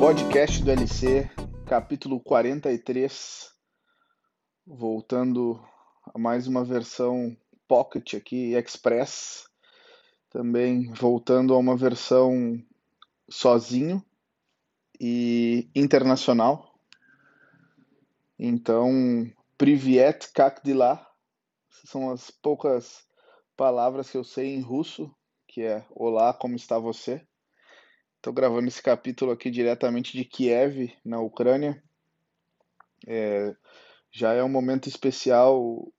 Podcast 0.00 0.64
do 0.64 0.70
LC, 0.70 1.30
capítulo 1.66 2.20
43, 2.20 3.52
voltando 4.66 5.62
a 6.14 6.18
mais 6.18 6.46
uma 6.46 6.64
versão 6.64 7.36
Pocket 7.68 8.14
aqui, 8.14 8.54
Express, 8.54 9.44
também 10.30 10.90
voltando 10.94 11.52
a 11.52 11.58
uma 11.58 11.76
versão 11.76 12.58
sozinho 13.28 14.02
e 14.98 15.68
internacional. 15.74 16.74
Então, 18.38 19.30
Privet 19.58 20.32
Kak 20.32 20.64
de 20.64 20.72
lá, 20.72 21.06
são 21.84 22.10
as 22.10 22.30
poucas 22.30 23.06
palavras 23.54 24.08
que 24.10 24.16
eu 24.16 24.24
sei 24.24 24.54
em 24.54 24.62
russo, 24.62 25.14
que 25.46 25.60
é 25.60 25.84
Olá, 25.90 26.32
como 26.32 26.56
está 26.56 26.78
você? 26.78 27.22
Estou 28.20 28.34
gravando 28.34 28.68
esse 28.68 28.82
capítulo 28.82 29.32
aqui 29.32 29.50
diretamente 29.50 30.12
de 30.12 30.26
Kiev, 30.26 30.92
na 31.02 31.18
Ucrânia. 31.20 31.82
É, 33.06 33.56
já 34.12 34.34
é 34.34 34.44
um 34.44 34.48
momento 34.48 34.90
especial 34.90 35.90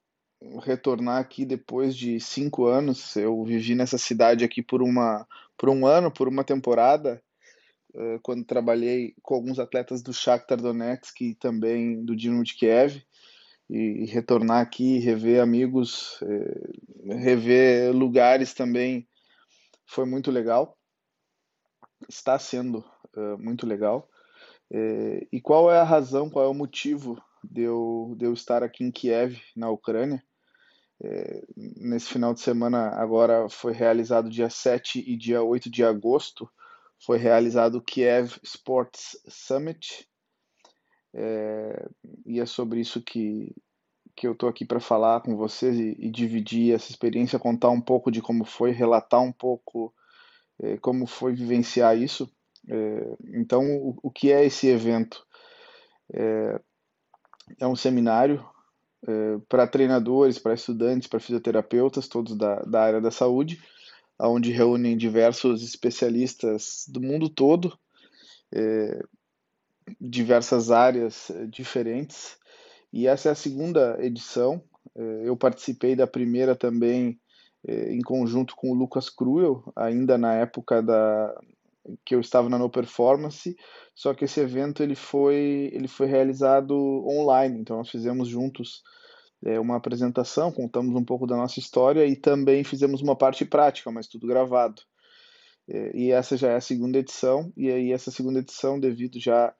retornar 0.61 1.19
aqui 1.19 1.47
depois 1.47 1.95
de 1.95 2.19
cinco 2.19 2.67
anos. 2.67 3.15
Eu 3.15 3.43
vivi 3.43 3.73
nessa 3.73 3.97
cidade 3.97 4.45
aqui 4.45 4.61
por, 4.61 4.83
uma, 4.83 5.27
por 5.57 5.67
um 5.67 5.83
ano, 5.87 6.11
por 6.11 6.27
uma 6.27 6.43
temporada, 6.43 7.19
é, 7.95 8.19
quando 8.21 8.45
trabalhei 8.45 9.15
com 9.23 9.33
alguns 9.33 9.57
atletas 9.57 10.03
do 10.03 10.13
Shakhtar 10.13 10.61
Donetsk 10.61 11.21
e 11.21 11.33
também 11.33 12.05
do 12.05 12.15
Dinamo 12.15 12.43
de 12.43 12.53
Kiev. 12.53 13.03
E, 13.67 14.05
retornar 14.05 14.61
aqui, 14.61 14.99
rever 14.99 15.41
amigos, 15.41 16.19
é, 16.21 17.15
rever 17.15 17.91
lugares 17.91 18.53
também 18.53 19.07
foi 19.87 20.05
muito 20.05 20.29
legal 20.29 20.77
está 22.09 22.37
sendo 22.39 22.83
uh, 23.15 23.37
muito 23.37 23.65
legal. 23.65 24.09
É, 24.73 25.27
e 25.31 25.41
qual 25.41 25.71
é 25.71 25.79
a 25.79 25.83
razão, 25.83 26.29
qual 26.29 26.45
é 26.45 26.47
o 26.47 26.53
motivo 26.53 27.21
de 27.43 27.63
eu, 27.63 28.15
de 28.17 28.25
eu 28.25 28.33
estar 28.33 28.63
aqui 28.63 28.83
em 28.83 28.91
Kiev, 28.91 29.37
na 29.55 29.69
Ucrânia? 29.69 30.23
É, 31.03 31.43
nesse 31.55 32.07
final 32.07 32.33
de 32.33 32.39
semana, 32.39 32.89
agora 32.89 33.49
foi 33.49 33.73
realizado 33.73 34.29
dia 34.29 34.49
7 34.49 35.03
e 35.05 35.17
dia 35.17 35.41
8 35.41 35.69
de 35.69 35.83
agosto, 35.83 36.49
foi 37.03 37.17
realizado 37.17 37.75
o 37.75 37.81
Kiev 37.81 38.39
Sports 38.43 39.19
Summit. 39.27 40.07
É, 41.13 41.89
e 42.25 42.39
é 42.39 42.45
sobre 42.45 42.79
isso 42.79 43.01
que, 43.01 43.53
que 44.15 44.27
eu 44.27 44.33
estou 44.33 44.47
aqui 44.47 44.63
para 44.63 44.79
falar 44.79 45.21
com 45.21 45.35
vocês 45.35 45.77
e, 45.77 45.97
e, 45.99 46.09
dividir 46.09 46.73
essa 46.73 46.89
experiência, 46.89 47.39
contar 47.39 47.69
um 47.69 47.81
pouco 47.81 48.11
de 48.11 48.21
como 48.21 48.45
foi, 48.45 48.71
relatar 48.71 49.21
um 49.21 49.33
pouco 49.33 49.93
é, 50.61 50.77
como 50.77 51.07
foi 51.07 51.33
vivenciar 51.33 51.97
isso. 51.97 52.31
É, 52.69 53.17
então, 53.33 53.65
o, 53.77 53.97
o, 54.03 54.11
que 54.11 54.31
é 54.31 54.45
esse 54.45 54.67
evento? 54.67 55.25
É, 56.13 56.61
é 57.59 57.67
um 57.67 57.75
seminário 57.75 58.45
para 59.49 59.65
treinadores, 59.65 60.37
para 60.37 60.53
estudantes, 60.53 61.07
para 61.07 61.19
fisioterapeutas, 61.19 62.07
todos 62.07 62.37
da, 62.37 62.59
da 62.59 62.83
área 62.83 63.01
da 63.01 63.09
saúde, 63.09 63.59
onde 64.19 64.51
reúnem 64.51 64.95
diversos 64.95 65.63
especialistas 65.63 66.85
do 66.87 67.01
mundo 67.01 67.27
todo, 67.27 67.75
diversas 69.99 70.69
áreas 70.69 71.31
diferentes. 71.49 72.37
E 72.93 73.07
essa 73.07 73.29
é 73.29 73.31
a 73.31 73.35
segunda 73.35 73.97
edição. 73.99 74.63
Eu 75.23 75.35
participei 75.35 75.95
da 75.95 76.05
primeira 76.05 76.55
também 76.55 77.19
em 77.67 78.01
conjunto 78.01 78.55
com 78.55 78.71
o 78.71 78.73
Lucas 78.73 79.09
Cruel, 79.09 79.63
ainda 79.75 80.17
na 80.17 80.33
época 80.33 80.81
da 80.81 81.33
que 82.05 82.13
eu 82.13 82.19
estava 82.19 82.47
na 82.47 82.59
No 82.59 82.69
Performance, 82.69 83.55
só 83.95 84.13
que 84.13 84.25
esse 84.25 84.39
evento 84.39 84.83
ele 84.83 84.95
foi 84.95 85.69
ele 85.73 85.87
foi 85.87 86.07
realizado 86.07 86.75
online, 87.07 87.59
então 87.59 87.77
nós 87.77 87.89
fizemos 87.89 88.27
juntos 88.27 88.83
é, 89.43 89.59
uma 89.59 89.77
apresentação, 89.77 90.51
contamos 90.51 90.95
um 90.95 91.03
pouco 91.03 91.25
da 91.25 91.35
nossa 91.35 91.59
história 91.59 92.05
e 92.05 92.15
também 92.15 92.63
fizemos 92.63 93.01
uma 93.01 93.15
parte 93.15 93.45
prática, 93.45 93.91
mas 93.91 94.07
tudo 94.07 94.27
gravado. 94.27 94.81
É, 95.67 95.95
e 95.95 96.11
essa 96.11 96.37
já 96.37 96.51
é 96.51 96.55
a 96.55 96.61
segunda 96.61 96.99
edição, 96.99 97.51
e 97.57 97.71
aí 97.71 97.91
essa 97.91 98.11
segunda 98.11 98.39
edição, 98.39 98.79
devido 98.79 99.19
já 99.19 99.53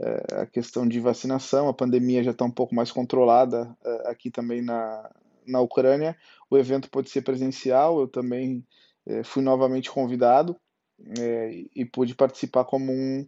é, 0.00 0.42
à 0.42 0.46
questão 0.46 0.86
de 0.86 1.00
vacinação, 1.00 1.68
a 1.68 1.74
pandemia 1.74 2.22
já 2.22 2.30
está 2.30 2.44
um 2.44 2.50
pouco 2.50 2.74
mais 2.74 2.92
controlada 2.92 3.76
é, 3.84 4.10
aqui 4.10 4.30
também 4.30 4.62
na, 4.62 5.10
na 5.46 5.60
Ucrânia, 5.60 6.16
o 6.50 6.56
evento 6.56 6.90
pode 6.90 7.10
ser 7.10 7.22
presencial. 7.22 8.00
Eu 8.00 8.08
também 8.08 8.64
é, 9.06 9.22
fui 9.22 9.42
novamente 9.42 9.90
convidado 9.90 10.56
é, 11.18 11.64
e 11.74 11.84
pude 11.84 12.14
participar 12.14 12.64
como 12.64 12.92
um, 12.92 13.26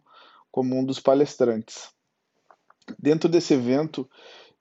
como 0.50 0.76
um 0.76 0.84
dos 0.84 1.00
palestrantes. 1.00 1.90
Dentro 2.98 3.28
desse 3.28 3.54
evento, 3.54 4.08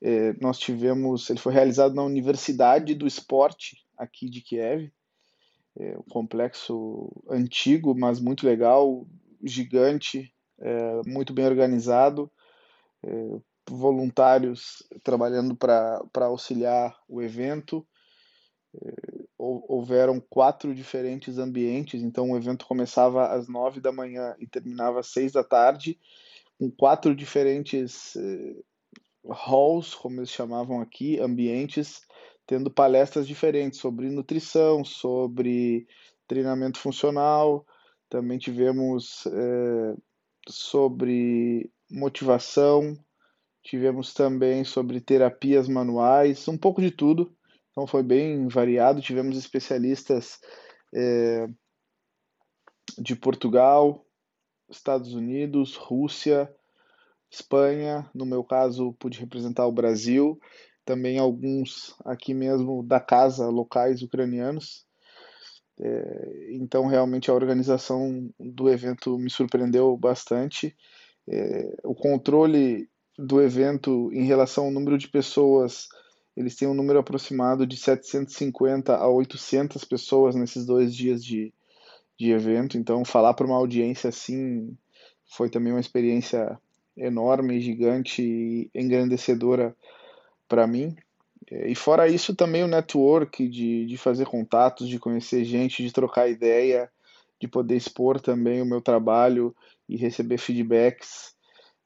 é, 0.01 0.33
nós 0.41 0.57
tivemos, 0.57 1.29
ele 1.29 1.39
foi 1.39 1.53
realizado 1.53 1.93
na 1.93 2.03
Universidade 2.03 2.95
do 2.95 3.07
Esporte 3.07 3.85
aqui 3.97 4.29
de 4.29 4.41
Kiev, 4.41 4.91
é, 5.77 5.97
um 5.97 6.09
complexo 6.09 7.11
antigo, 7.29 7.95
mas 7.97 8.19
muito 8.19 8.45
legal, 8.45 9.05
gigante, 9.43 10.33
muito 11.05 11.33
bem 11.33 11.45
organizado, 11.45 12.31
voluntários 13.69 14.83
trabalhando 15.03 15.55
para 15.55 16.25
auxiliar 16.25 16.95
o 17.07 17.21
evento. 17.21 17.85
É, 18.75 19.25
houveram 19.37 20.19
quatro 20.19 20.73
diferentes 20.73 21.37
ambientes, 21.37 22.01
então 22.01 22.31
o 22.31 22.37
evento 22.37 22.65
começava 22.65 23.27
às 23.27 23.47
nove 23.47 23.79
da 23.79 23.91
manhã 23.91 24.35
e 24.39 24.47
terminava 24.47 24.99
às 24.99 25.07
seis 25.11 25.31
da 25.31 25.43
tarde, 25.43 25.99
com 26.57 26.71
quatro 26.71 27.15
diferentes 27.15 28.15
eh, 28.15 28.55
halls, 29.29 29.93
como 29.93 30.19
eles 30.19 30.29
chamavam 30.29 30.81
aqui, 30.81 31.19
ambientes, 31.19 32.01
tendo 32.47 32.71
palestras 32.71 33.27
diferentes 33.27 33.79
sobre 33.79 34.09
nutrição, 34.09 34.83
sobre 34.83 35.87
treinamento 36.27 36.79
funcional, 36.79 37.65
também 38.09 38.37
tivemos 38.37 39.25
eh, 39.27 39.95
sobre 40.47 41.69
motivação, 41.89 42.97
Tivemos 43.65 44.13
também 44.13 44.63
sobre 44.63 45.01
terapias 45.01 45.67
manuais, 45.67 46.47
um 46.47 46.55
pouco 46.55 46.79
de 46.79 46.91
tudo. 46.91 47.35
Então 47.71 47.87
foi 47.87 48.03
bem 48.03 48.47
variado. 48.47 49.01
Tivemos 49.01 49.35
especialistas 49.35 50.39
é, 50.93 51.47
de 52.95 53.15
Portugal, 53.15 54.05
Estados 54.69 55.15
Unidos, 55.15 55.75
Rússia, 55.75 56.47
Espanha. 57.31 58.07
No 58.13 58.23
meu 58.23 58.43
caso, 58.43 58.93
pude 58.99 59.19
representar 59.19 59.65
o 59.65 59.71
Brasil. 59.71 60.39
Também 60.85 61.17
alguns 61.17 61.95
aqui 62.05 62.35
mesmo 62.35 62.83
da 62.83 62.99
casa, 62.99 63.49
locais 63.49 64.03
ucranianos. 64.03 64.85
É, 65.79 66.49
então, 66.51 66.85
realmente, 66.85 67.31
a 67.31 67.33
organização 67.33 68.29
do 68.39 68.69
evento 68.69 69.17
me 69.17 69.31
surpreendeu 69.31 69.97
bastante. 69.97 70.77
É, 71.27 71.75
o 71.83 71.95
controle 71.95 72.87
do 73.17 73.41
evento 73.41 74.11
em 74.13 74.25
relação 74.25 74.65
ao 74.65 74.71
número 74.71 74.97
de 74.97 75.07
pessoas, 75.07 75.87
eles 76.35 76.55
têm 76.55 76.67
um 76.67 76.73
número 76.73 76.99
aproximado 76.99 77.65
de 77.65 77.77
750 77.77 78.95
a 78.95 79.07
800 79.07 79.83
pessoas 79.85 80.35
nesses 80.35 80.65
dois 80.65 80.93
dias 80.93 81.23
de, 81.23 81.53
de 82.19 82.31
evento. 82.31 82.77
Então, 82.77 83.05
falar 83.05 83.33
para 83.33 83.45
uma 83.45 83.55
audiência 83.55 84.09
assim 84.09 84.77
foi 85.27 85.49
também 85.49 85.71
uma 85.73 85.79
experiência 85.79 86.59
enorme, 86.95 87.59
gigante 87.59 88.21
e 88.21 88.69
engrandecedora 88.75 89.75
para 90.47 90.67
mim. 90.67 90.95
E 91.51 91.75
fora 91.75 92.07
isso, 92.07 92.35
também 92.35 92.63
o 92.63 92.67
network 92.67 93.47
de, 93.47 93.85
de 93.85 93.97
fazer 93.97 94.25
contatos, 94.25 94.87
de 94.87 94.99
conhecer 94.99 95.43
gente, 95.43 95.83
de 95.83 95.91
trocar 95.91 96.27
ideia, 96.27 96.89
de 97.39 97.47
poder 97.47 97.75
expor 97.75 98.19
também 98.19 98.61
o 98.61 98.65
meu 98.65 98.81
trabalho 98.81 99.55
e 99.87 99.95
receber 99.95 100.37
feedbacks 100.37 101.34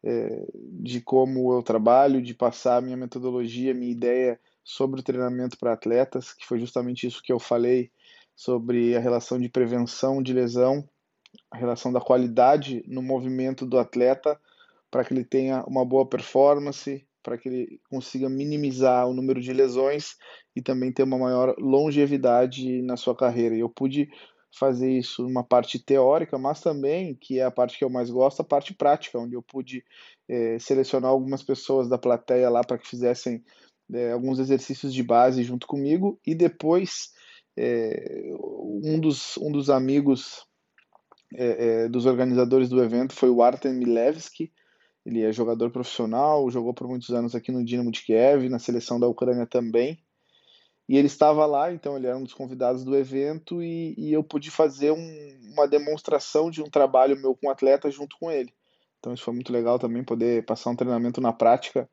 é, 0.04 0.46
de 0.81 1.01
como 1.01 1.54
eu 1.54 1.63
trabalho, 1.63 2.22
de 2.22 2.34
passar 2.34 2.78
a 2.78 2.81
minha 2.81 2.98
metodologia, 2.98 3.74
minha 3.74 3.92
ideia 3.92 4.40
sobre 4.63 5.00
o 5.00 5.04
treinamento 5.04 5.57
para 5.57 5.74
atletas, 5.74 6.34
que 6.34 6.46
foi 6.46 6.60
justamente 6.60 7.07
isso 7.07 7.24
que 7.24 7.34
eu 7.34 7.40
falei 7.40 7.92
sobre 8.36 8.96
a 8.96 9.00
relação 9.00 9.40
de 9.40 9.50
prevenção 9.50 10.22
de 10.22 10.34
lesão, 10.34 10.88
a 11.51 11.57
relação 11.57 11.92
da 11.92 12.00
qualidade 12.00 12.84
no 12.88 13.01
movimento 13.01 13.66
do 13.66 13.78
atleta 13.78 14.40
para 14.90 15.04
que 15.04 15.13
ele 15.13 15.24
tenha 15.24 15.63
uma 15.66 15.86
boa 15.86 16.07
performance, 16.07 17.06
para 17.22 17.38
que 17.38 17.50
ele 17.50 17.81
consiga 17.90 18.30
minimizar 18.30 19.07
o 19.07 19.13
número 19.13 19.42
de 19.42 19.54
lesões 19.54 20.16
e 20.56 20.62
também 20.62 20.92
ter 20.92 21.04
uma 21.04 21.18
maior 21.18 21.56
longevidade 21.60 22.81
na 22.81 22.98
sua 22.98 23.16
carreira. 23.16 23.56
E 23.56 23.60
eu 23.60 23.69
pude 23.69 24.10
fazer 24.51 24.92
isso 24.92 25.24
numa 25.24 25.44
parte 25.44 25.80
teórica, 25.80 26.38
mas 26.38 26.62
também, 26.62 27.16
que 27.16 27.40
é 27.40 27.44
a 27.44 27.51
parte 27.51 27.78
que 27.78 27.84
eu 27.84 27.90
mais 27.90 28.10
gosto, 28.10 28.42
a 28.42 28.46
parte 28.46 28.74
prática, 28.74 29.19
onde 29.19 29.36
eu 29.36 29.42
pude 29.42 29.84
é, 30.28 30.57
selecionar 30.60 31.12
algumas 31.12 31.44
pessoas 31.44 31.88
da 31.88 31.98
plateia 31.98 32.50
lá 32.50 32.63
para 32.63 32.78
que 32.78 32.88
fizessem 32.88 33.44
é, 33.94 34.12
alguns 34.12 34.40
exercícios 34.40 34.94
de 34.94 35.04
base 35.04 35.44
junto 35.44 35.68
comigo 35.68 36.19
e 36.25 36.36
depois 36.36 37.12
é, 37.57 38.31
um, 38.84 39.00
dos, 39.00 39.38
um 39.38 39.51
dos 39.51 39.69
amigos 39.69 40.46
é, 41.36 41.84
é, 41.84 41.90
dos 41.90 42.06
organizadores 42.06 42.69
do 42.69 42.84
evento 42.84 43.13
foi 43.13 43.30
o 43.30 43.42
Artem 43.42 43.74
Milevski. 43.74 44.52
Ele 45.06 45.24
é 45.24 45.31
jogador 45.31 45.72
profissional, 45.72 46.50
jogou 46.52 46.74
por 46.74 46.88
muitos 46.88 47.10
anos 47.10 47.34
aqui 47.34 47.52
no 47.52 47.63
Dinamo 47.63 47.92
de 47.92 48.04
Kiev, 48.04 48.48
na 48.50 48.60
seleção 48.60 49.00
da 49.00 49.07
Ucrânia 49.07 49.45
também. 49.45 50.00
E 50.90 50.98
ele 50.98 51.06
estava 51.06 51.46
lá, 51.46 51.72
então 51.72 51.96
ele 51.96 52.08
era 52.08 52.18
um 52.18 52.24
dos 52.24 52.34
convidados 52.34 52.84
do 52.84 52.98
evento 52.98 53.62
e, 53.62 53.94
e 53.96 54.12
eu 54.12 54.24
pude 54.24 54.50
fazer 54.50 54.90
um, 54.90 55.40
uma 55.54 55.68
demonstração 55.68 56.50
de 56.50 56.64
um 56.64 56.70
trabalho 56.70 57.16
meu 57.16 57.36
com 57.36 57.48
atleta 57.48 57.92
junto 57.92 58.18
com 58.20 58.32
ele. 58.32 58.52
Então 58.98 59.14
isso 59.14 59.24
foi 59.24 59.36
muito 59.36 59.54
legal 59.54 59.78
também, 59.78 60.04
poder 60.04 60.44
passar 60.48 60.72
um 60.72 60.76
treinamento 60.76 61.22
na 61.22 61.32
prática, 61.32 61.88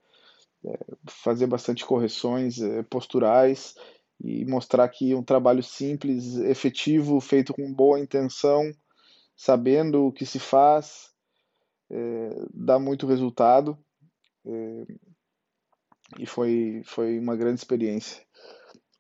é, 0.65 0.79
fazer 1.07 1.47
bastante 1.47 1.85
correções 1.85 2.59
é, 2.59 2.83
posturais 2.85 3.75
e 4.19 4.47
mostrar 4.47 4.89
que 4.89 5.15
um 5.15 5.23
trabalho 5.23 5.63
simples, 5.63 6.39
efetivo, 6.39 7.21
feito 7.21 7.53
com 7.53 7.71
boa 7.71 8.01
intenção, 8.01 8.63
sabendo 9.37 10.07
o 10.07 10.13
que 10.13 10.25
se 10.25 10.39
faz, 10.39 11.11
é, 11.91 12.31
dá 12.51 12.79
muito 12.79 13.07
resultado. 13.07 13.77
E 16.19 16.25
foi, 16.25 16.83
foi 16.87 17.19
uma 17.19 17.37
grande 17.37 17.61
experiência. 17.61 18.26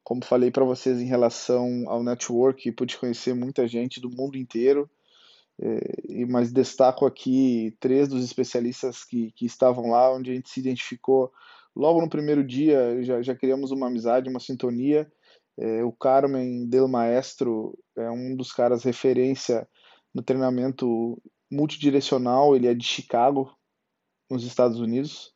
Como 0.06 0.24
falei 0.24 0.52
para 0.52 0.64
vocês 0.64 1.00
em 1.00 1.06
relação 1.06 1.82
ao 1.88 2.00
network, 2.00 2.70
pude 2.70 2.96
conhecer 2.96 3.34
muita 3.34 3.66
gente 3.66 4.00
do 4.00 4.08
mundo 4.08 4.38
inteiro, 4.38 4.88
é, 5.60 6.24
mas 6.28 6.52
destaco 6.52 7.04
aqui 7.04 7.76
três 7.80 8.06
dos 8.06 8.22
especialistas 8.24 9.02
que, 9.02 9.32
que 9.32 9.44
estavam 9.44 9.90
lá, 9.90 10.14
onde 10.14 10.30
a 10.30 10.34
gente 10.34 10.48
se 10.48 10.60
identificou 10.60 11.32
logo 11.74 12.00
no 12.00 12.08
primeiro 12.08 12.46
dia, 12.46 13.02
já, 13.02 13.20
já 13.20 13.34
criamos 13.34 13.72
uma 13.72 13.88
amizade, 13.88 14.30
uma 14.30 14.38
sintonia. 14.38 15.10
É, 15.58 15.82
o 15.82 15.90
Carmen 15.90 16.68
Del 16.68 16.86
Maestro 16.86 17.76
é 17.96 18.08
um 18.08 18.36
dos 18.36 18.52
caras 18.52 18.84
referência 18.84 19.68
no 20.14 20.22
treinamento 20.22 21.20
multidirecional, 21.50 22.54
ele 22.54 22.68
é 22.68 22.74
de 22.74 22.86
Chicago, 22.86 23.52
nos 24.30 24.44
Estados 24.44 24.78
Unidos. 24.78 25.32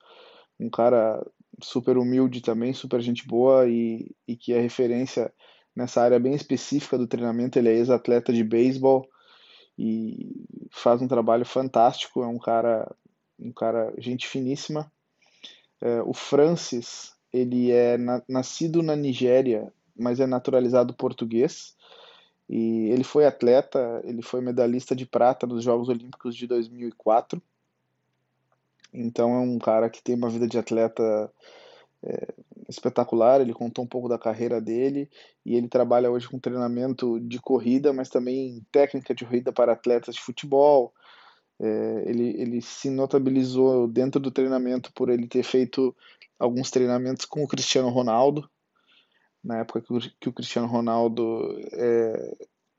Um 0.61 0.71
cara 0.71 1.21
super 1.63 1.99
humilde 1.99 2.41
também, 2.41 2.73
super 2.73 3.01
gente 3.01 3.27
boa 3.27 3.69
e, 3.69 4.15
e 4.27 4.37
que 4.37 4.53
é 4.53 4.61
referência 4.61 5.33
nessa 5.75 6.03
área 6.03 6.19
bem 6.19 6.35
específica 6.35 6.99
do 6.99 7.07
treinamento. 7.07 7.59
Ele 7.59 7.69
é 7.69 7.75
ex-atleta 7.75 8.33
de 8.33 8.45
beisebol 8.45 9.09
e 9.79 10.45
faz 10.71 11.01
um 11.01 11.09
trabalho 11.09 11.45
fantástico. 11.45 12.23
É 12.23 12.27
um 12.27 12.39
cara, 12.39 12.95
um 13.39 13.53
cara 13.53 13.93
gente 13.99 14.27
finíssima. 14.27 14.91
É, 15.81 16.03
o 16.03 16.13
Francis, 16.13 17.15
ele 17.33 17.71
é 17.71 17.97
na, 17.97 18.23
nascido 18.29 18.83
na 18.83 18.95
Nigéria, 18.95 19.73
mas 19.97 20.21
é 20.21 20.27
naturalizado 20.27 20.95
português. 20.95 21.75
E 22.49 22.89
ele 22.91 23.05
foi 23.05 23.25
atleta, 23.25 24.01
ele 24.05 24.23
foi 24.23 24.41
medalhista 24.41 24.95
de 24.95 25.07
prata 25.07 25.47
nos 25.47 25.63
Jogos 25.63 25.89
Olímpicos 25.89 26.35
de 26.35 26.47
2004 26.47 27.41
então 28.93 29.35
é 29.35 29.39
um 29.41 29.59
cara 29.59 29.89
que 29.89 30.03
tem 30.03 30.15
uma 30.15 30.29
vida 30.29 30.47
de 30.47 30.59
atleta 30.59 31.33
é, 32.03 32.35
espetacular. 32.69 33.41
Ele 33.41 33.53
contou 33.53 33.85
um 33.85 33.89
pouco 33.89 34.09
da 34.09 34.19
carreira 34.19 34.61
dele 34.61 35.09
e 35.45 35.55
ele 35.57 35.69
trabalha 35.69 36.11
hoje 36.11 36.29
com 36.29 36.39
treinamento 36.39 37.21
de 37.21 37.41
corrida, 37.41 37.93
mas 37.93 38.09
também 38.09 38.65
técnica 38.73 39.15
de 39.15 39.25
corrida 39.25 39.53
para 39.53 39.73
atletas 39.73 40.15
de 40.15 40.21
futebol. 40.21 40.93
É, 41.61 42.05
ele, 42.07 42.41
ele 42.41 42.63
se 42.63 42.89
notabilizou 42.89 43.87
dentro 43.87 44.21
do 44.21 44.31
treinamento 44.31 44.93
por 44.95 45.11
ele 45.11 45.29
ter 45.29 45.43
feito 45.43 45.95
alguns 46.39 46.71
treinamentos 46.71 47.27
com 47.27 47.45
o 47.45 47.49
Cristiano 47.49 47.91
Ronaldo, 47.91 48.49
na 49.45 49.59
época 49.59 49.83
que 49.83 49.93
o, 49.93 50.01
que 50.19 50.29
o 50.29 50.33
Cristiano 50.33 50.67
Ronaldo 50.67 51.59
é, 51.73 52.37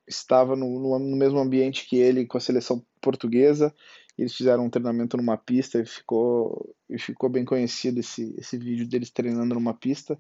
estava 0.08 0.56
no, 0.56 0.80
no, 0.80 1.00
no, 1.00 1.16
mesmo 1.16 1.40
ambiente 1.40 1.88
que 1.88 1.98
ele 1.98 2.26
com 2.26 2.38
a 2.38 2.42
seleção 2.42 2.84
portuguesa. 3.00 3.74
Eles 4.18 4.36
fizeram 4.36 4.66
um 4.66 4.70
treinamento 4.70 5.18
numa 5.18 5.38
pista 5.38 5.80
e 5.80 5.86
ficou, 5.86 6.76
e 6.90 7.00
ficou 7.00 7.30
bem 7.30 7.46
conhecido 7.46 8.00
esse, 8.00 8.36
esse 8.38 8.58
vídeo 8.58 8.88
deles 8.88 9.10
treinando 9.10 9.56
numa 9.56 9.74
pista. 9.74 10.18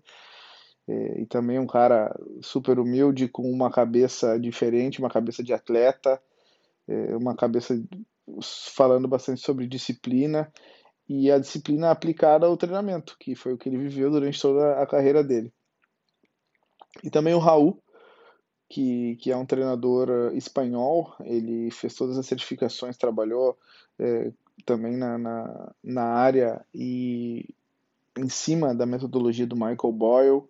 É, 0.87 1.21
e 1.21 1.25
também 1.25 1.59
um 1.59 1.67
cara 1.67 2.13
super 2.41 2.79
humilde, 2.79 3.27
com 3.27 3.49
uma 3.49 3.71
cabeça 3.71 4.39
diferente, 4.39 4.99
uma 4.99 5.09
cabeça 5.09 5.43
de 5.43 5.53
atleta, 5.53 6.21
é, 6.87 7.15
uma 7.15 7.35
cabeça 7.35 7.79
falando 8.75 9.07
bastante 9.07 9.41
sobre 9.41 9.67
disciplina 9.67 10.51
e 11.07 11.29
a 11.29 11.37
disciplina 11.37 11.91
aplicada 11.91 12.45
ao 12.45 12.57
treinamento, 12.57 13.17
que 13.19 13.35
foi 13.35 13.53
o 13.53 13.57
que 13.57 13.67
ele 13.69 13.77
viveu 13.77 14.09
durante 14.09 14.41
toda 14.41 14.81
a 14.81 14.87
carreira 14.87 15.23
dele. 15.23 15.51
E 17.03 17.09
também 17.09 17.33
o 17.33 17.39
Raul, 17.39 17.81
que, 18.71 19.17
que 19.17 19.29
é 19.29 19.35
um 19.35 19.45
treinador 19.45 20.09
eh, 20.09 20.37
espanhol, 20.37 21.13
ele 21.25 21.69
fez 21.71 21.93
todas 21.93 22.17
as 22.17 22.25
certificações, 22.25 22.95
trabalhou 22.95 23.57
é, 23.99 24.31
também 24.65 24.95
na, 24.95 25.17
na, 25.17 25.71
na, 25.83 26.03
área 26.03 26.65
e 26.73 27.53
em 28.17 28.29
cima 28.29 28.73
da 28.73 28.85
metodologia 28.85 29.45
do 29.45 29.57
Michael 29.57 29.91
Boyle, 29.91 30.43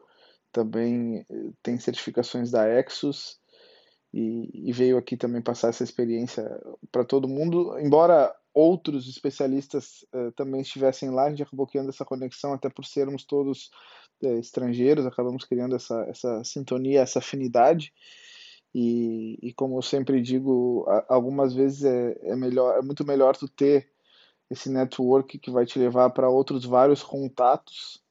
também 0.52 1.26
eh, 1.28 1.50
tem 1.64 1.80
certificações 1.80 2.52
da 2.52 2.70
Exus 2.70 3.40
e, 4.14 4.70
e 4.70 4.72
veio 4.72 5.00
aqui 5.00 5.18
também 5.18 5.42
passar 5.42 5.70
essa 5.70 5.84
experiência 5.84 6.44
para 6.92 7.04
todo 7.04 7.28
mundo, 7.28 7.76
embora 7.80 8.32
outros 8.54 9.08
especialistas 9.08 10.06
uh, 10.14 10.32
também 10.34 10.62
estivessem 10.62 11.10
lá, 11.10 11.24
a 11.24 11.30
gente 11.30 11.42
acabou 11.42 11.66
criando 11.66 11.90
essa 11.90 12.06
conexão, 12.06 12.54
até 12.54 12.70
por 12.70 12.86
sermos 12.86 13.24
todos 13.24 13.72
estrangeiros, 14.22 15.06
acabamos 15.06 15.46
criando 15.46 15.76
essa, 15.76 16.02
essa 16.10 16.44
sintonia, 16.44 17.02
essa 17.02 17.20
afinidade. 17.20 17.94
E, 18.74 19.38
e 19.42 19.54
como 19.54 19.78
eu 19.78 19.82
sempre 19.82 20.22
digo, 20.22 20.86
algumas 21.10 21.54
vezes 21.54 21.84
é, 21.84 22.18
é, 22.24 22.36
melhor, 22.36 22.78
é 22.78 22.82
muito 22.82 23.06
melhor 23.06 23.36
tu 23.36 23.48
ter 23.48 23.90
esse 24.50 24.70
network 24.70 25.38
que 25.40 25.52
vai 25.52 25.66
te 25.66 25.78
levar 25.78 26.10
para 26.10 26.30
outros 26.30 26.66
vários 26.66 27.04
contatos, 27.04 28.02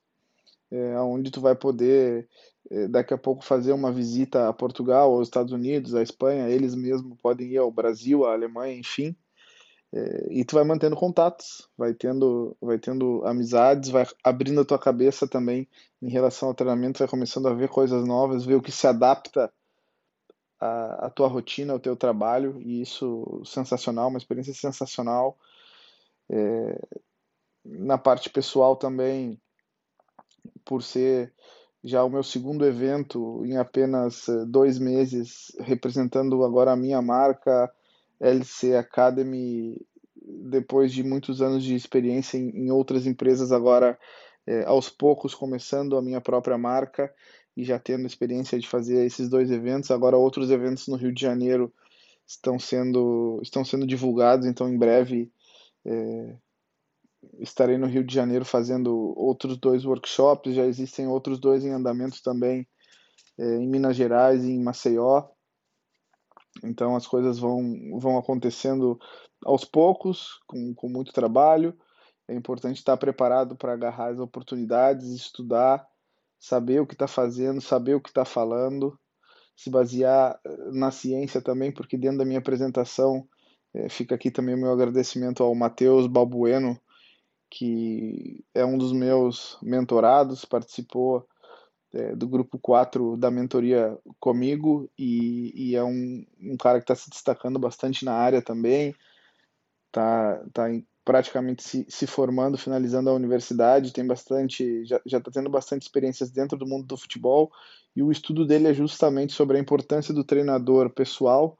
é, 0.70 0.98
onde 1.00 1.30
tu 1.30 1.40
vai 1.40 1.54
poder 1.54 2.28
é, 2.70 2.88
daqui 2.88 3.12
a 3.14 3.18
pouco 3.18 3.44
fazer 3.44 3.72
uma 3.72 3.92
visita 3.92 4.48
a 4.48 4.52
Portugal, 4.52 5.12
aos 5.12 5.28
Estados 5.28 5.52
Unidos, 5.52 5.94
à 5.94 6.02
Espanha, 6.02 6.48
eles 6.48 6.74
mesmos 6.74 7.18
podem 7.20 7.48
ir 7.48 7.58
ao 7.58 7.70
Brasil, 7.70 8.24
à 8.24 8.32
Alemanha, 8.32 8.74
enfim. 8.76 9.14
É, 9.92 10.28
e 10.30 10.44
tu 10.44 10.54
vai 10.54 10.64
mantendo 10.64 10.94
contatos, 10.94 11.68
vai 11.76 11.92
tendo, 11.92 12.56
vai 12.60 12.78
tendo 12.78 13.24
amizades, 13.26 13.90
vai 13.90 14.06
abrindo 14.22 14.60
a 14.60 14.64
tua 14.64 14.78
cabeça 14.78 15.26
também 15.26 15.68
em 16.00 16.08
relação 16.08 16.48
ao 16.48 16.54
treinamento, 16.54 17.00
vai 17.00 17.08
começando 17.08 17.48
a 17.48 17.54
ver 17.54 17.68
coisas 17.68 18.06
novas, 18.06 18.44
ver 18.44 18.54
o 18.54 18.62
que 18.62 18.70
se 18.70 18.86
adapta 18.86 19.52
à, 20.60 21.06
à 21.06 21.10
tua 21.10 21.26
rotina, 21.26 21.72
ao 21.72 21.80
teu 21.80 21.96
trabalho, 21.96 22.60
e 22.60 22.80
isso 22.80 23.42
sensacional, 23.44 24.08
uma 24.08 24.18
experiência 24.18 24.54
sensacional. 24.54 25.36
É, 26.30 26.78
na 27.64 27.98
parte 27.98 28.30
pessoal 28.30 28.76
também, 28.76 29.40
por 30.64 30.82
ser 30.82 31.32
já 31.82 32.04
o 32.04 32.10
meu 32.10 32.22
segundo 32.22 32.64
evento 32.64 33.44
em 33.44 33.56
apenas 33.56 34.28
eh, 34.28 34.44
dois 34.46 34.78
meses, 34.78 35.52
representando 35.60 36.44
agora 36.44 36.72
a 36.72 36.76
minha 36.76 37.00
marca, 37.00 37.72
LC 38.20 38.76
Academy, 38.76 39.80
depois 40.50 40.92
de 40.92 41.02
muitos 41.02 41.40
anos 41.40 41.64
de 41.64 41.74
experiência 41.74 42.36
em, 42.36 42.50
em 42.50 42.70
outras 42.70 43.06
empresas, 43.06 43.50
agora 43.52 43.98
é, 44.46 44.64
aos 44.64 44.88
poucos 44.88 45.34
começando 45.34 45.96
a 45.96 46.02
minha 46.02 46.20
própria 46.20 46.58
marca 46.58 47.12
e 47.56 47.64
já 47.64 47.78
tendo 47.78 48.06
experiência 48.06 48.58
de 48.58 48.68
fazer 48.68 49.04
esses 49.04 49.28
dois 49.28 49.50
eventos. 49.50 49.90
Agora 49.90 50.16
outros 50.16 50.50
eventos 50.50 50.86
no 50.88 50.96
Rio 50.96 51.12
de 51.12 51.20
Janeiro 51.20 51.72
estão 52.26 52.58
sendo 52.58 53.40
estão 53.42 53.64
sendo 53.64 53.86
divulgados, 53.86 54.46
então 54.46 54.68
em 54.68 54.78
breve 54.78 55.32
é, 55.84 56.36
estarei 57.38 57.76
no 57.76 57.86
Rio 57.86 58.04
de 58.04 58.14
Janeiro 58.14 58.44
fazendo 58.44 59.14
outros 59.16 59.56
dois 59.56 59.84
workshops. 59.84 60.54
Já 60.54 60.66
existem 60.66 61.06
outros 61.06 61.38
dois 61.38 61.64
em 61.64 61.70
andamento 61.70 62.22
também 62.22 62.66
é, 63.38 63.56
em 63.56 63.68
Minas 63.68 63.96
Gerais 63.96 64.44
e 64.44 64.50
em 64.50 64.62
Maceió. 64.62 65.28
Então 66.62 66.96
as 66.96 67.06
coisas 67.06 67.38
vão, 67.38 67.62
vão 67.98 68.18
acontecendo 68.18 68.98
aos 69.44 69.64
poucos, 69.64 70.40
com, 70.46 70.74
com 70.74 70.88
muito 70.88 71.12
trabalho. 71.12 71.76
É 72.28 72.34
importante 72.34 72.78
estar 72.78 72.96
preparado 72.96 73.56
para 73.56 73.72
agarrar 73.72 74.08
as 74.08 74.18
oportunidades, 74.18 75.08
estudar, 75.08 75.86
saber 76.38 76.80
o 76.80 76.86
que 76.86 76.94
está 76.94 77.06
fazendo, 77.06 77.60
saber 77.60 77.94
o 77.94 78.00
que 78.00 78.08
está 78.08 78.24
falando, 78.24 78.98
se 79.56 79.68
basear 79.68 80.38
eh, 80.44 80.56
na 80.72 80.90
ciência 80.90 81.42
também, 81.42 81.72
porque 81.72 81.96
dentro 81.96 82.18
da 82.18 82.24
minha 82.24 82.38
apresentação 82.38 83.28
é, 83.74 83.88
fica 83.88 84.14
aqui 84.14 84.30
também 84.30 84.54
o 84.54 84.58
meu 84.58 84.72
agradecimento 84.72 85.42
ao 85.42 85.54
Matheus 85.54 86.06
Balbueno, 86.06 86.80
que 87.50 88.44
é 88.54 88.64
um 88.64 88.78
dos 88.78 88.92
meus 88.92 89.58
mentorados, 89.62 90.44
participou 90.44 91.26
é, 91.92 92.14
do 92.14 92.28
grupo 92.28 92.58
4 92.58 93.16
da 93.16 93.30
mentoria 93.30 93.98
comigo 94.18 94.88
e, 94.98 95.70
e 95.70 95.76
é 95.76 95.82
um, 95.82 96.24
um, 96.40 96.56
cara 96.56 96.78
que 96.78 96.84
está 96.84 96.94
se 96.94 97.10
destacando 97.10 97.58
bastante 97.58 98.04
na 98.04 98.12
área 98.12 98.40
também, 98.40 98.94
está 99.88 100.36
tá, 100.52 100.68
tá 100.68 100.80
praticamente 101.04 101.62
se, 101.62 101.86
se, 101.88 102.06
formando, 102.06 102.56
finalizando 102.56 103.10
a 103.10 103.14
universidade, 103.14 103.92
tem 103.92 104.06
bastante, 104.06 104.84
já 104.84 105.00
está 105.04 105.30
tendo 105.30 105.50
bastante 105.50 105.82
experiências 105.82 106.30
dentro 106.30 106.56
do 106.56 106.66
mundo 106.66 106.86
do 106.86 106.96
futebol 106.96 107.50
e 107.96 108.02
o 108.02 108.12
estudo 108.12 108.46
dele 108.46 108.68
é 108.68 108.74
justamente 108.74 109.32
sobre 109.32 109.56
a 109.56 109.60
importância 109.60 110.14
do 110.14 110.22
treinador 110.22 110.90
pessoal 110.90 111.58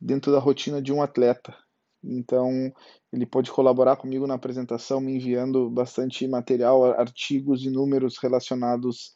dentro 0.00 0.32
da 0.32 0.38
rotina 0.38 0.80
de 0.80 0.92
um 0.92 1.02
atleta. 1.02 1.54
Então, 2.02 2.72
ele 3.12 3.24
pode 3.24 3.50
colaborar 3.50 3.96
comigo 3.96 4.26
na 4.26 4.34
apresentação, 4.34 5.00
me 5.00 5.16
enviando 5.16 5.70
bastante 5.70 6.26
material, 6.28 6.84
artigos 6.84 7.64
e 7.64 7.70
números 7.70 8.18
relacionados 8.18 9.14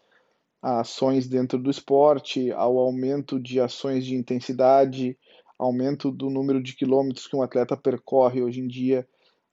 a 0.63 0.81
ações 0.81 1.29
dentro 1.29 1.59
do 1.59 1.71
esporte, 1.71 2.51
ao 2.53 2.79
aumento 2.79 3.39
de 3.39 3.61
ações 3.61 4.05
de 4.05 4.15
intensidade, 4.15 5.17
aumento 5.59 6.11
do 6.11 6.31
número 6.31 6.63
de 6.63 6.75
quilômetros 6.75 7.27
que 7.27 7.37
um 7.37 7.43
atleta 7.43 7.77
percorre 7.77 8.43
hoje 8.43 8.61
em 8.61 8.69
dia 8.69 9.07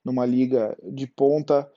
numa 0.03 0.25
liga 0.25 0.77
de 0.83 1.07
ponta, 1.07 1.69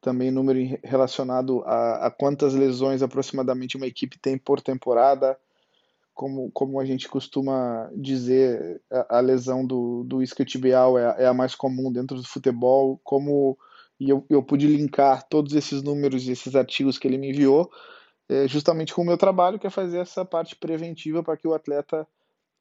também 0.00 0.30
número 0.30 0.78
relacionado 0.84 1.62
a, 1.64 2.06
a 2.06 2.10
quantas 2.10 2.52
lesões 2.52 3.02
aproximadamente 3.02 3.78
uma 3.78 3.86
equipe 3.86 4.18
tem 4.18 4.36
por 4.36 4.60
temporada, 4.60 5.38
como, 6.12 6.50
como 6.52 6.78
a 6.78 6.84
gente 6.84 7.08
costuma 7.08 7.90
dizer, 7.96 8.82
a, 8.92 9.18
a 9.18 9.20
lesão 9.20 9.66
do, 9.66 10.04
do 10.04 10.22
isquiotibial 10.22 10.98
é, 10.98 11.22
é, 11.22 11.26
a 11.26 11.32
mais 11.32 11.54
comum 11.54 11.90
dentro 11.90 12.16
do 12.16 12.22
futebol, 12.22 13.00
como 13.02 13.58
e 13.98 14.10
eu, 14.10 14.26
eu 14.28 14.42
pude 14.42 14.66
linkar 14.66 15.26
todos 15.28 15.54
esses 15.54 15.82
números 15.82 16.26
e 16.26 16.32
esses 16.32 16.54
artigos 16.54 16.98
que 16.98 17.08
ele 17.08 17.16
me 17.16 17.30
enviou, 17.30 17.70
é, 18.28 18.48
justamente 18.48 18.94
com 18.94 19.02
o 19.02 19.04
meu 19.04 19.18
trabalho, 19.18 19.58
que 19.58 19.66
é 19.66 19.70
fazer 19.70 19.98
essa 19.98 20.24
parte 20.24 20.56
preventiva 20.56 21.22
para 21.22 21.36
que 21.36 21.46
o 21.46 21.54
atleta 21.54 22.06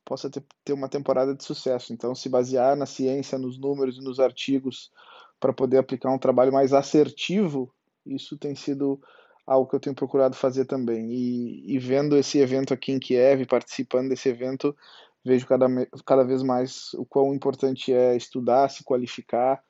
possa 0.04 0.30
ter, 0.30 0.44
ter 0.64 0.74
uma 0.74 0.90
temporada 0.90 1.34
de 1.34 1.44
sucesso. 1.44 1.94
Então, 1.94 2.14
se 2.14 2.28
basear 2.28 2.76
na 2.76 2.86
ciência, 2.86 3.38
nos 3.38 3.58
números 3.58 3.98
e 3.98 4.02
nos 4.02 4.20
artigos 4.20 4.92
para 5.40 5.54
poder 5.54 5.78
aplicar 5.78 6.12
um 6.12 6.20
trabalho 6.20 6.52
mais 6.52 6.74
assertivo, 6.74 7.74
isso 8.06 8.38
tem 8.38 8.56
sido 8.56 9.02
algo 9.46 9.70
que 9.70 9.76
eu 9.76 9.80
tenho 9.80 9.96
procurado 9.96 10.36
fazer 10.36 10.66
também. 10.66 11.12
E, 11.12 11.76
e 11.76 11.80
vendo 11.80 12.18
esse 12.18 12.40
evento 12.40 12.74
aqui 12.74 12.92
em 12.92 13.00
Kiev, 13.00 13.46
participando 13.46 14.10
desse 14.10 14.30
evento, 14.30 14.76
vejo 15.24 15.48
cada, 15.48 15.68
cada 16.06 16.24
vez 16.24 16.44
mais 16.44 16.94
o 16.96 17.06
quão 17.06 17.34
importante 17.34 17.94
é 17.94 18.16
estudar, 18.16 18.70
se 18.70 18.84
qualificar, 18.84 19.64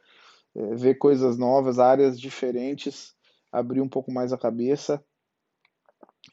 é, 0.55 0.75
ver 0.75 0.95
coisas 0.95 1.37
novas, 1.37 1.77
áreas 1.79 2.19
diferentes, 2.19 3.15
abrir 3.51 3.81
um 3.81 3.89
pouco 3.89 4.11
mais 4.11 4.33
a 4.33 4.37
cabeça 4.37 5.03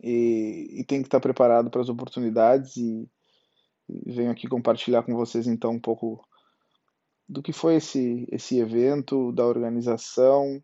e, 0.03 0.81
e 0.81 0.85
tem 0.85 1.01
que 1.03 1.09
estar 1.09 1.21
preparado 1.21 1.71
para 1.71 1.81
as 1.81 1.89
oportunidades 1.89 2.77
e, 2.77 3.09
e 3.89 4.13
venho 4.13 4.31
aqui 4.31 4.47
compartilhar 4.49 5.03
com 5.03 5.15
vocês 5.15 5.47
então 5.47 5.73
um 5.73 5.81
pouco 5.81 6.25
do 7.29 7.43
que 7.43 7.53
foi 7.53 7.77
esse, 7.77 8.27
esse 8.31 8.59
evento, 8.59 9.31
da 9.33 9.47
organização, 9.47 10.61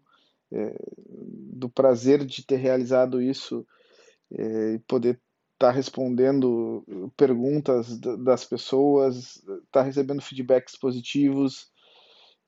é, 0.53 0.77
do 1.53 1.69
prazer 1.69 2.25
de 2.25 2.45
ter 2.45 2.57
realizado 2.57 3.23
isso 3.23 3.65
é, 4.33 4.75
e 4.75 4.79
poder 4.81 5.21
estar 5.55 5.69
tá 5.69 5.71
respondendo 5.71 6.85
perguntas 7.17 7.99
das 7.99 8.45
pessoas, 8.45 9.37
estar 9.37 9.61
tá 9.71 9.83
recebendo 9.83 10.21
feedbacks 10.21 10.77
positivos. 10.77 11.71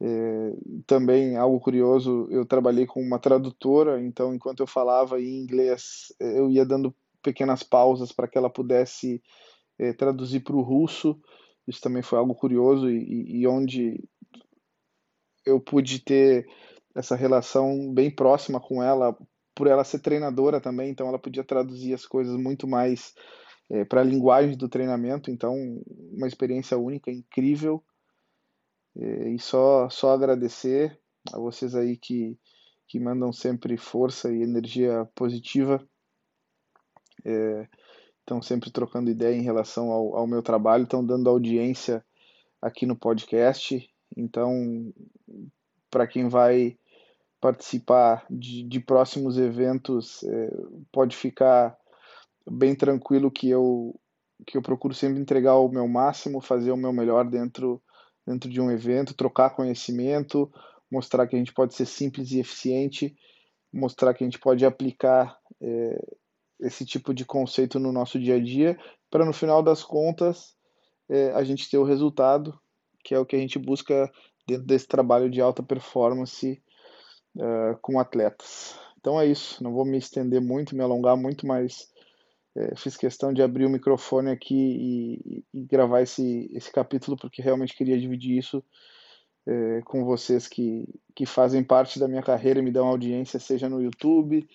É, 0.00 0.52
também 0.86 1.36
algo 1.36 1.58
curioso, 1.58 2.28
eu 2.30 2.46
trabalhei 2.46 2.86
com 2.86 3.02
uma 3.02 3.18
tradutora, 3.18 4.00
então 4.00 4.32
enquanto 4.32 4.60
eu 4.60 4.66
falava 4.66 5.20
em 5.20 5.40
inglês, 5.40 6.12
eu 6.20 6.48
ia 6.48 6.64
dando 6.64 6.94
pequenas 7.22 7.62
pausas 7.62 8.12
para 8.12 8.28
que 8.28 8.38
ela 8.38 8.48
pudesse 8.48 9.20
é, 9.78 9.92
traduzir 9.92 10.40
para 10.40 10.56
o 10.56 10.62
russo. 10.62 11.20
Isso 11.66 11.80
também 11.80 12.02
foi 12.02 12.18
algo 12.18 12.34
curioso 12.34 12.88
e, 12.88 13.40
e 13.40 13.46
onde 13.46 14.02
eu 15.44 15.60
pude 15.60 16.00
ter 16.00 16.46
essa 16.94 17.16
relação 17.16 17.92
bem 17.92 18.10
próxima 18.10 18.60
com 18.60 18.82
ela, 18.82 19.16
por 19.54 19.66
ela 19.66 19.84
ser 19.84 19.98
treinadora 20.00 20.60
também, 20.60 20.90
então 20.90 21.08
ela 21.08 21.18
podia 21.18 21.44
traduzir 21.44 21.94
as 21.94 22.06
coisas 22.06 22.36
muito 22.36 22.66
mais 22.66 23.14
é, 23.70 23.84
para 23.84 24.00
a 24.00 24.04
linguagem 24.04 24.56
do 24.56 24.68
treinamento, 24.68 25.30
então 25.30 25.54
uma 26.12 26.26
experiência 26.26 26.78
única, 26.78 27.10
incrível. 27.10 27.82
É, 28.96 29.28
e 29.30 29.38
só, 29.38 29.88
só 29.88 30.12
agradecer 30.12 30.98
a 31.32 31.38
vocês 31.38 31.74
aí 31.74 31.96
que, 31.96 32.38
que 32.86 32.98
mandam 32.98 33.32
sempre 33.32 33.76
força 33.76 34.32
e 34.32 34.42
energia 34.42 35.08
positiva. 35.14 35.86
É, 37.24 37.68
estão 38.20 38.42
sempre 38.42 38.70
trocando 38.70 39.10
ideia 39.10 39.34
em 39.34 39.42
relação 39.42 39.90
ao, 39.90 40.16
ao 40.16 40.26
meu 40.26 40.42
trabalho, 40.42 40.84
estão 40.84 41.04
dando 41.04 41.30
audiência 41.30 42.04
aqui 42.60 42.86
no 42.86 42.96
podcast. 42.96 43.88
Então, 44.16 44.92
para 45.90 46.06
quem 46.06 46.28
vai 46.28 46.76
participar 47.40 48.26
de, 48.28 48.62
de 48.64 48.80
próximos 48.80 49.38
eventos, 49.38 50.22
é, 50.24 50.50
pode 50.92 51.16
ficar 51.16 51.76
bem 52.50 52.74
tranquilo 52.74 53.30
que 53.30 53.48
eu 53.48 53.98
que 54.46 54.56
eu 54.56 54.62
procuro 54.62 54.94
sempre 54.94 55.20
entregar 55.20 55.56
o 55.56 55.68
meu 55.68 55.88
máximo, 55.88 56.40
fazer 56.40 56.70
o 56.70 56.76
meu 56.76 56.92
melhor 56.92 57.28
dentro 57.28 57.82
dentro 58.28 58.50
de 58.50 58.60
um 58.60 58.70
evento, 58.70 59.14
trocar 59.14 59.50
conhecimento, 59.50 60.52
mostrar 60.90 61.26
que 61.26 61.34
a 61.34 61.38
gente 61.38 61.52
pode 61.52 61.74
ser 61.74 61.86
simples 61.86 62.30
e 62.30 62.40
eficiente, 62.40 63.16
mostrar 63.72 64.12
que 64.12 64.22
a 64.22 64.26
gente 64.26 64.38
pode 64.38 64.66
aplicar 64.66 65.38
é, 65.60 66.16
esse 66.60 66.84
tipo 66.84 67.14
de 67.14 67.24
conceito 67.24 67.78
no 67.78 67.90
nosso 67.90 68.18
dia 68.18 68.36
a 68.36 68.42
dia, 68.42 68.78
para 69.10 69.24
no 69.24 69.32
final 69.32 69.62
das 69.62 69.82
contas 69.82 70.54
é, 71.08 71.30
a 71.32 71.42
gente 71.42 71.70
ter 71.70 71.78
o 71.78 71.84
resultado, 71.84 72.58
que 73.02 73.14
é 73.14 73.18
o 73.18 73.24
que 73.24 73.34
a 73.34 73.38
gente 73.38 73.58
busca 73.58 74.10
dentro 74.46 74.66
desse 74.66 74.86
trabalho 74.86 75.30
de 75.30 75.40
alta 75.40 75.62
performance 75.62 76.62
uh, 77.36 77.78
com 77.80 77.98
atletas. 77.98 78.78
Então 78.98 79.18
é 79.18 79.26
isso, 79.26 79.62
não 79.62 79.72
vou 79.72 79.84
me 79.84 79.96
estender 79.96 80.40
muito, 80.40 80.76
me 80.76 80.82
alongar 80.82 81.16
muito, 81.16 81.46
mas 81.46 81.88
é, 82.56 82.74
fiz 82.76 82.96
questão 82.96 83.32
de 83.32 83.42
abrir 83.42 83.66
o 83.66 83.70
microfone 83.70 84.30
aqui 84.30 84.54
e, 84.54 85.44
e, 85.52 85.64
gravar 85.64 86.02
esse, 86.02 86.50
esse 86.52 86.72
capítulo 86.72 87.16
porque 87.16 87.42
realmente 87.42 87.74
queria 87.74 87.98
dividir 87.98 88.38
isso 88.38 88.64
é, 89.46 89.80
com 89.82 90.04
vocês 90.04 90.46
que, 90.46 90.86
que 91.14 91.24
fazem 91.24 91.62
parte 91.62 91.98
da 91.98 92.08
minha 92.08 92.22
carreira 92.22 92.58
e 92.58 92.62
me 92.62 92.70
dão 92.70 92.86
audiência, 92.86 93.38
seja 93.38 93.68
no 93.68 93.80
YouTube, 93.80 94.48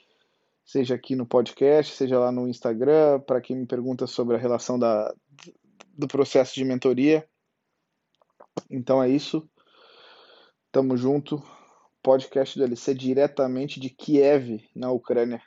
seja 0.65 0.95
aqui 0.95 1.15
no 1.15 1.25
podcast, 1.25 1.95
seja 1.95 2.19
lá 2.19 2.31
no 2.31 2.47
Instagram, 2.47 3.19
para 3.21 3.41
quem 3.41 3.55
me 3.55 3.65
pergunta 3.65 4.05
sobre 4.07 4.35
a 4.35 4.39
relação 4.39 4.77
da, 4.77 5.13
do 5.97 6.07
processo 6.07 6.53
de 6.55 6.63
mentoria. 6.63 7.27
Então 8.69 9.01
é 9.01 9.09
isso. 9.09 9.47
Tamo 10.71 10.97
junto 10.97 11.41
podcast 12.01 12.57
do 12.57 12.65
LC 12.65 12.93
diretamente 12.93 13.79
de 13.79 13.89
Kiev, 13.89 14.59
na 14.75 14.91
Ucrânia. 14.91 15.41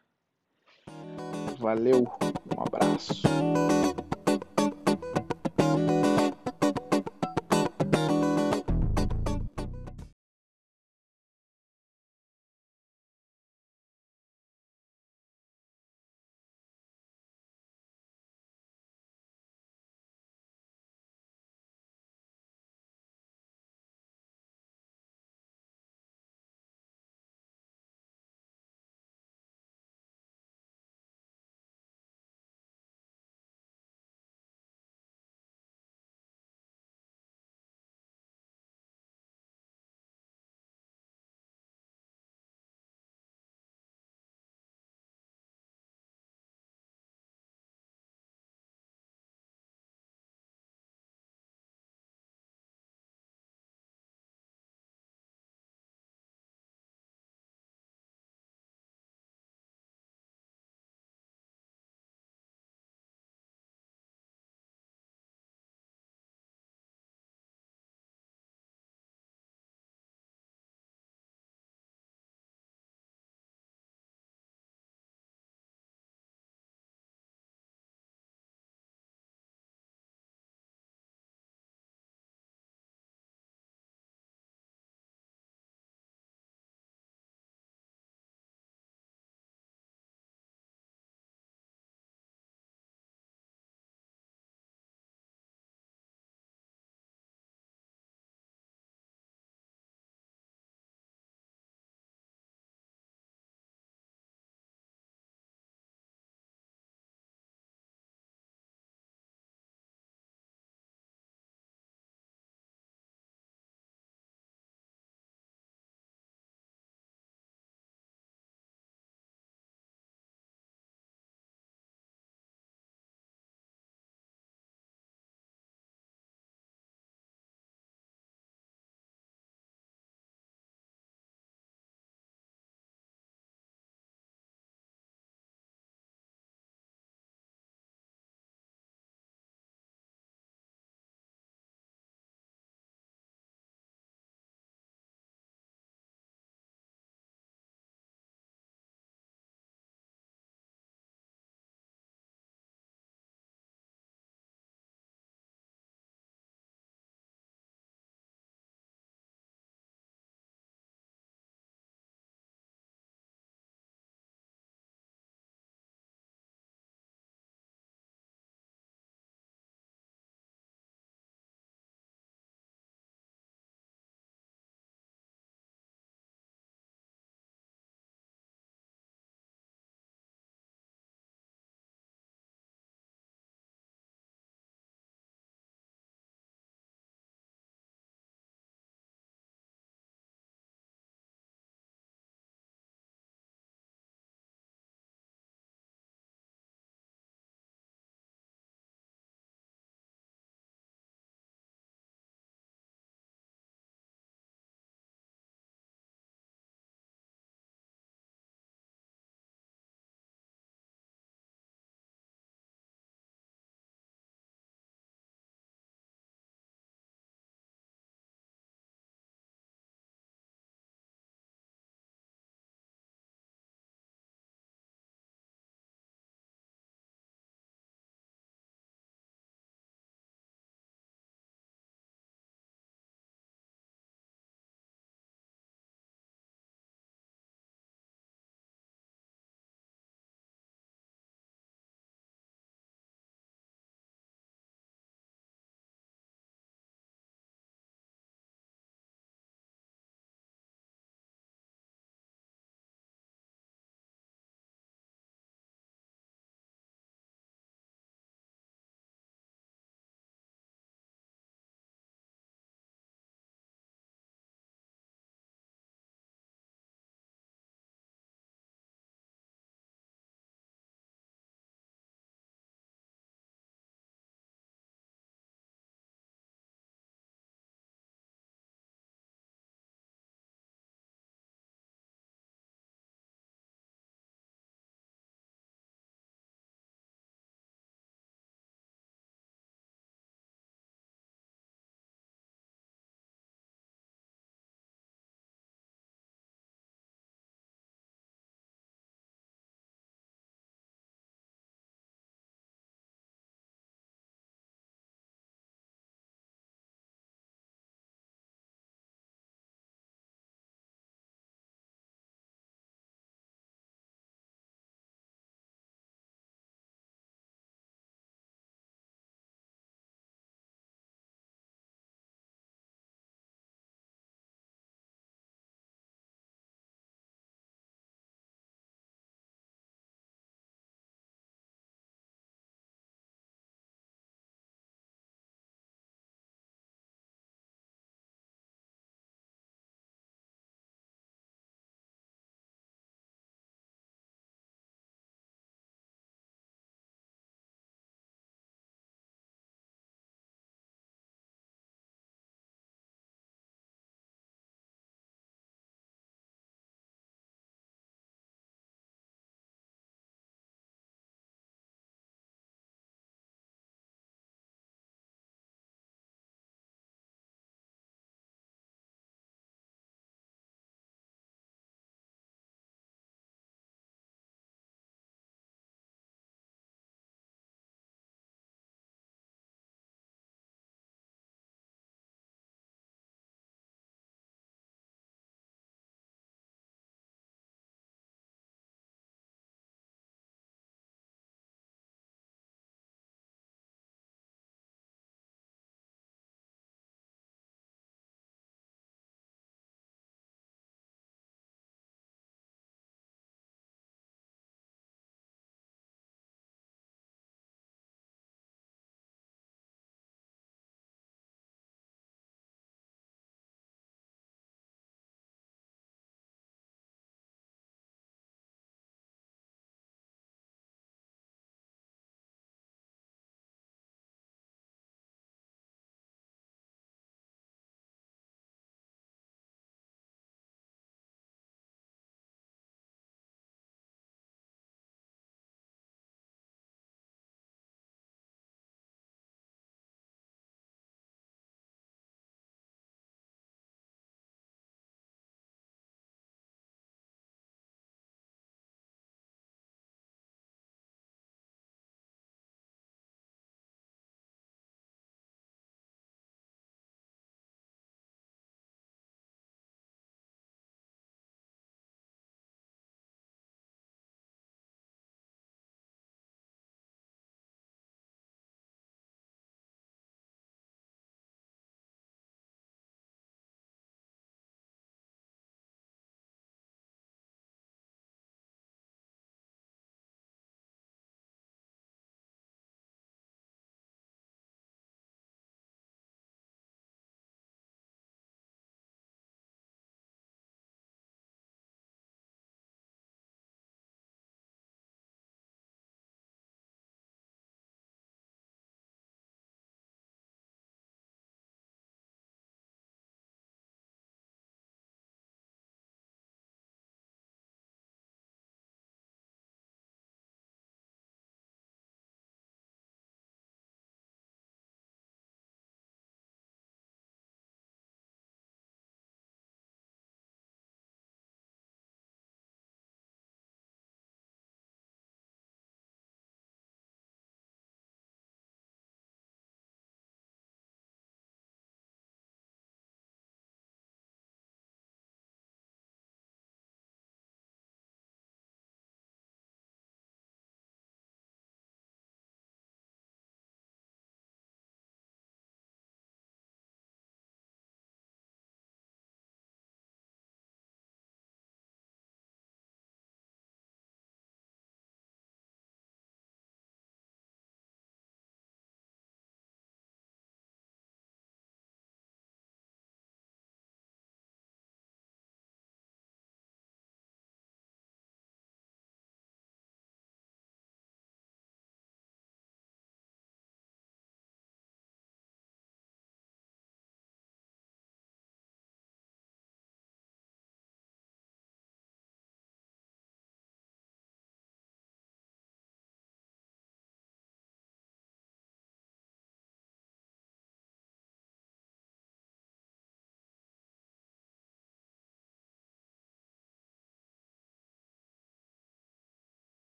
Valeu, 1.59 2.07
um 2.57 2.63
abraço. 2.63 3.23